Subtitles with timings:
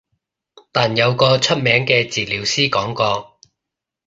[0.71, 3.39] 但有個出名嘅治療師講過